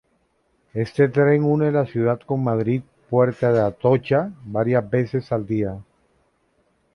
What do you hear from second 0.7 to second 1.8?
Este tren une